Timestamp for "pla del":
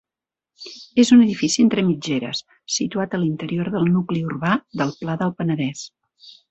5.03-5.41